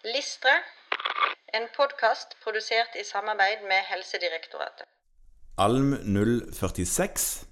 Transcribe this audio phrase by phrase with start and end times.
[0.00, 0.52] Listre,
[1.52, 4.86] en podkast produsert i samarbeid med Helsedirektoratet.
[5.60, 5.90] Alm
[6.56, 7.44] 046.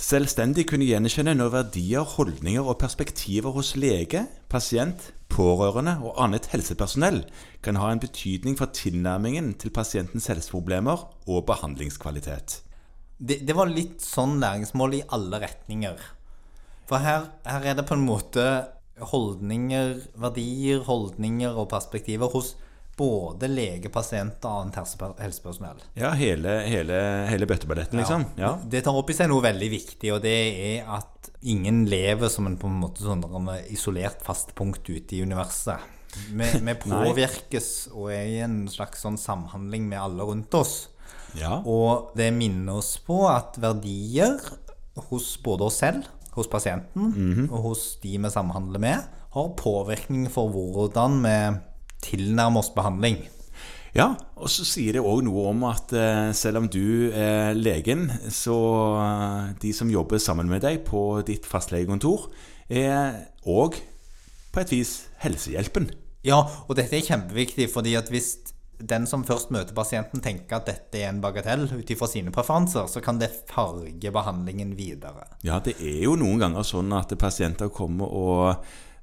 [0.00, 7.20] Selvstendig kunne gjenkjenne når verdier, holdninger og perspektiver hos lege, pasient, pårørende og annet helsepersonell
[7.60, 12.62] kan ha en betydning for tilnærmingen til pasientens helseproblemer og behandlingskvalitet.
[13.20, 16.00] Det, det var litt sånn læringsmål i alle retninger.
[16.88, 18.48] For her, her er det på en måte
[19.00, 22.54] holdninger, verdier, holdninger og perspektiver hos
[22.98, 24.78] både lege, pasient og annet
[25.22, 25.82] helsepersonell.
[25.98, 26.96] Ja, hele, hele,
[27.30, 28.26] hele bøtteballetten, liksom.
[28.40, 28.56] Ja.
[28.58, 30.34] Det tar opp i seg noe veldig viktig, og det
[30.72, 33.22] er at ingen lever som en på en måte sånn
[33.70, 35.78] isolert fast punkt ute i universet.
[36.32, 40.88] Vi, vi påvirkes og er i en slags sånn samhandling med alle rundt oss.
[41.38, 41.60] ja.
[41.62, 44.40] Og det minner oss på at verdier
[45.08, 50.52] hos både oss selv, hos pasienten og hos de vi samhandler med, har påvirkning for
[50.54, 51.36] hvordan vi
[52.04, 53.20] tilnærmer oss behandling.
[53.96, 58.06] Ja, og så sier det òg noe om at eh, selv om du er legen,
[58.30, 58.56] så
[59.00, 62.28] eh, de som jobber sammen med deg på ditt fastlegekontor,
[62.68, 63.80] er òg
[64.52, 64.92] på et vis
[65.24, 65.88] helsehjelpen.
[66.26, 68.36] Ja, og dette er kjempeviktig, fordi at hvis
[68.78, 72.86] den som først møter pasienten, tenker at dette er en bagatell ut ifra sine preferanser,
[72.90, 75.26] så kan det farge behandlingen videre.
[75.46, 78.44] Ja, det er jo noen ganger sånn at pasienter kommer og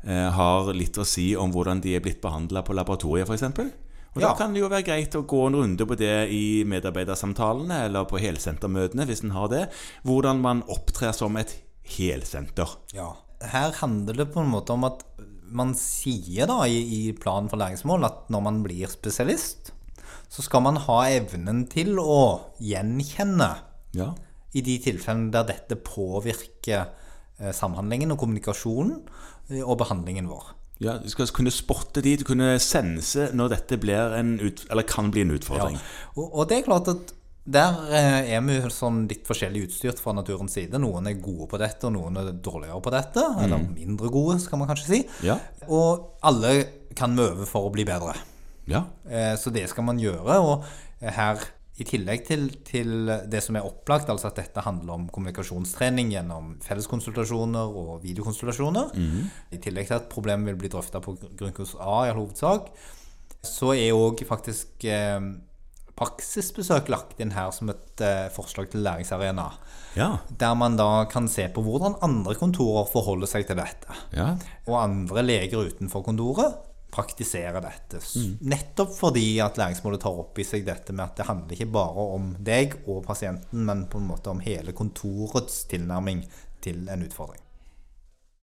[0.05, 3.83] eh, har litt å si om hvordan de er blitt behandla på laboratoriet, f.eks.
[4.15, 4.29] Og Ja.
[4.29, 8.07] Da kan det jo være greit å gå en runde på det i medarbeidersamtalene eller
[8.07, 9.65] på helsentermøtene, hvis en har det.
[10.07, 11.51] Hvordan man opptrer som et
[11.97, 12.77] helsenter.
[12.95, 13.11] Ja.
[13.43, 15.03] Her handler det på en måte om at
[15.51, 16.79] man sier da i,
[17.09, 19.71] i planen for læringsmål at når man blir spesialist,
[20.29, 23.51] så skal man ha evnen til å gjenkjenne
[23.95, 24.13] Ja.
[24.53, 26.87] i de tilfellene der dette påvirker
[27.39, 28.97] eh, samhandlingen og kommunikasjonen
[29.51, 30.53] eh, og behandlingen vår.
[30.83, 34.83] Ja, Du skal kunne spotte de, du kunne sense når dette blir en ut, eller
[34.83, 35.77] kan bli en utfordring.
[36.17, 37.13] Og, og det er klart at
[37.45, 40.79] der eh, er vi sånn litt forskjellig utstyrt fra naturens side.
[40.81, 43.21] Noen er gode på dette, og noen er dårligere på dette.
[43.43, 45.01] Eller mindre gode, skal man kanskje si.
[45.27, 45.35] Ja.
[45.69, 46.55] Og alle
[46.97, 48.15] kan vi øve for å bli bedre.
[48.65, 48.85] Ja.
[49.05, 50.39] Eh, Så det skal man gjøre.
[50.41, 50.65] Og
[51.05, 51.43] her,
[51.77, 56.53] i tillegg til, til det som er opplagt, altså at dette handler om kommunikasjonstrening gjennom
[56.65, 58.93] felleskonsultasjoner og videokonsultasjoner,
[59.51, 62.71] i tillegg til at problemet vil bli drøfta på grunnkurs A i hovedsak,
[63.45, 65.19] så er òg faktisk eh,
[65.95, 69.47] praksisbesøk lagt inn her som et eh, forslag til læringsarena.
[69.95, 70.09] Ja.
[70.29, 74.33] Der man da kan se på hvordan andre kontorer forholder seg til dette ja.
[74.67, 76.57] og andre leger utenfor kontoret
[76.95, 77.99] praktiserer dette.
[78.15, 78.35] Mm.
[78.51, 82.05] Nettopp fordi at læringsmålet tar opp i seg dette med at det handler ikke bare
[82.15, 86.23] om deg og pasienten, men på en måte om hele kontorets tilnærming
[86.63, 87.44] til en utfordring.